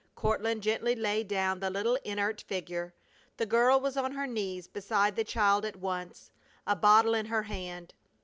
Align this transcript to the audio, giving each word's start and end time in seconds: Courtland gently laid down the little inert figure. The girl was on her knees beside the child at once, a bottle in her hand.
Courtland 0.15 0.63
gently 0.63 0.95
laid 0.95 1.27
down 1.27 1.59
the 1.59 1.69
little 1.69 1.93
inert 2.03 2.41
figure. 2.47 2.95
The 3.37 3.45
girl 3.45 3.79
was 3.79 3.95
on 3.95 4.13
her 4.13 4.25
knees 4.25 4.67
beside 4.67 5.15
the 5.15 5.23
child 5.23 5.63
at 5.63 5.75
once, 5.75 6.31
a 6.65 6.75
bottle 6.75 7.13
in 7.13 7.27
her 7.27 7.43
hand. 7.43 7.93